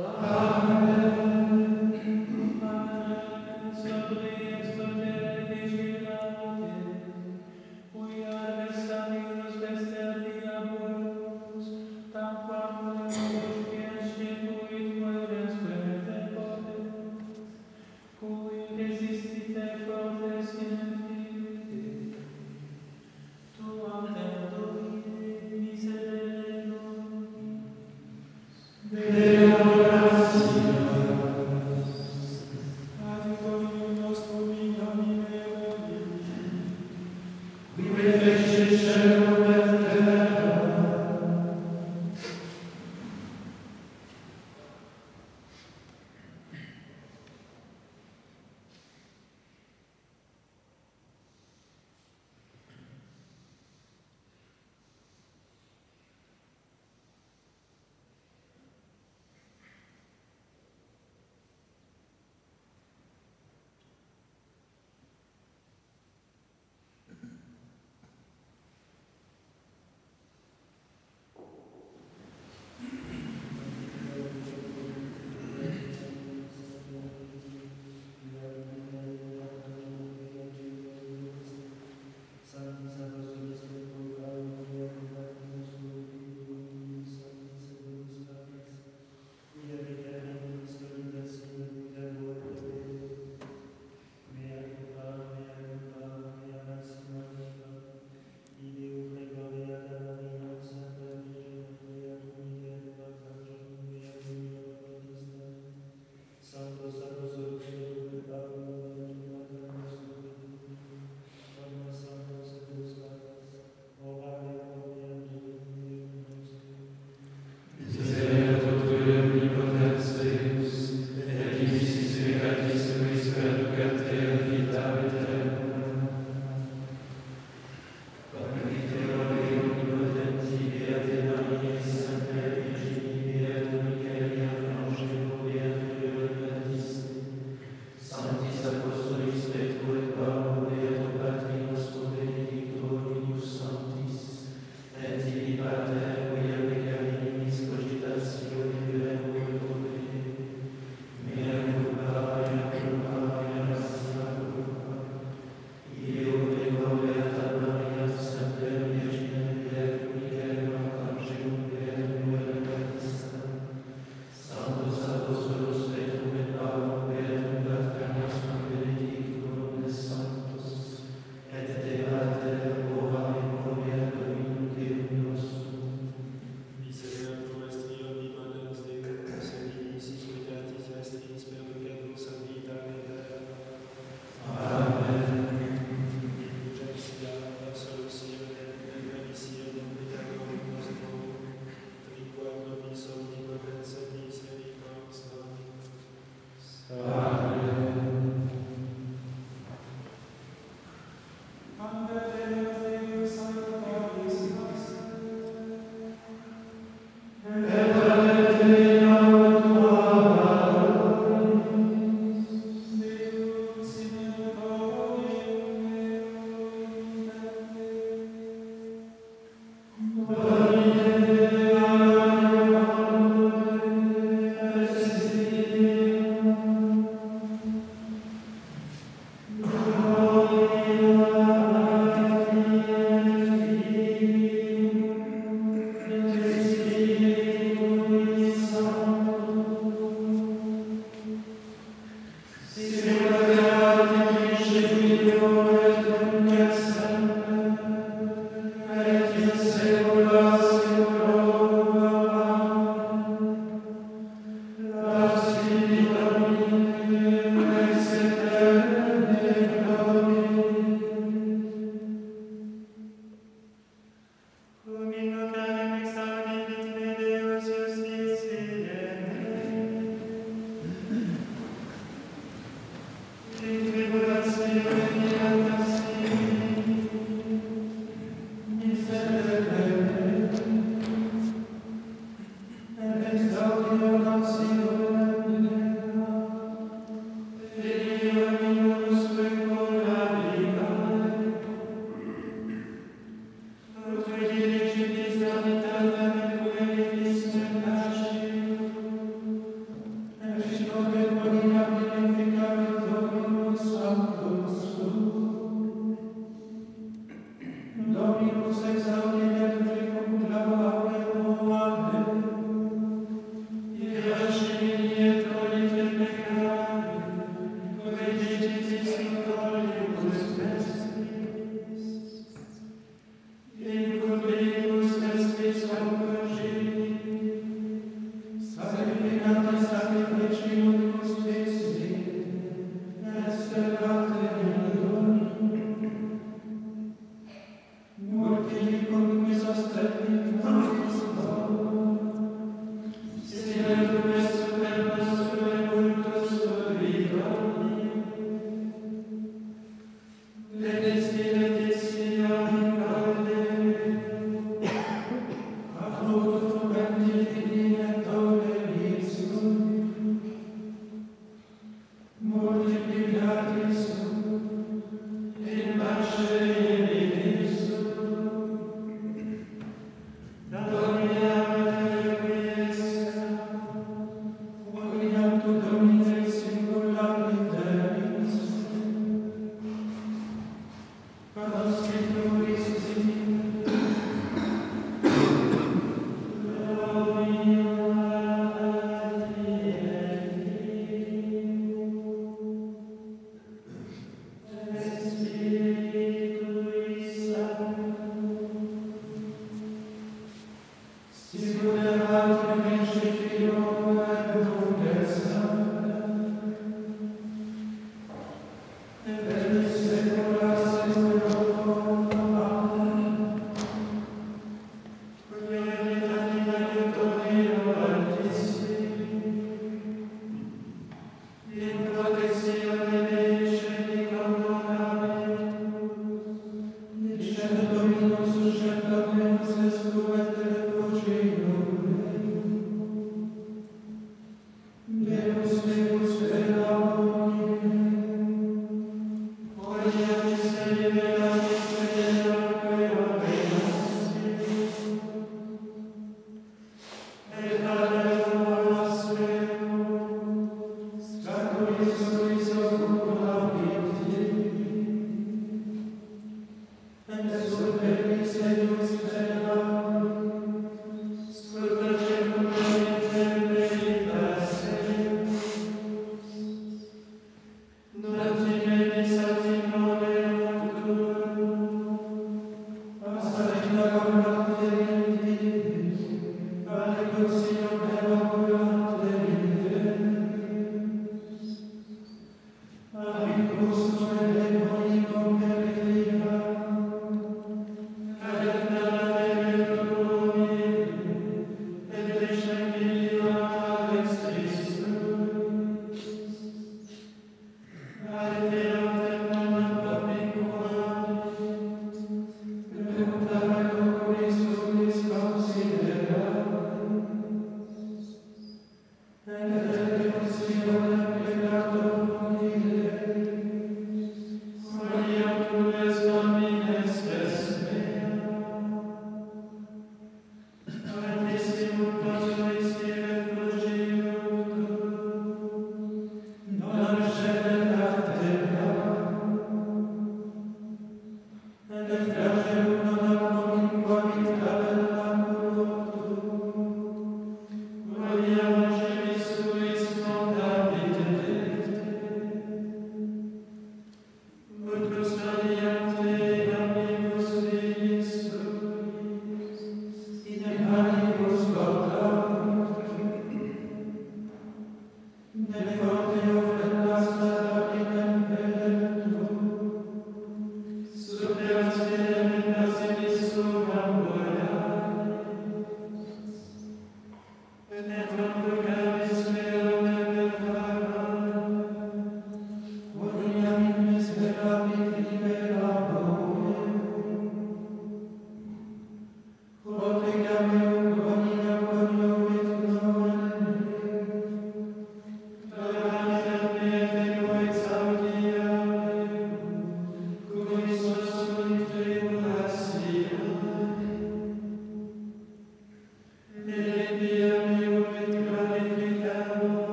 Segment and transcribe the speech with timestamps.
[0.00, 0.39] Amen.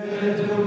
[0.00, 0.59] Razem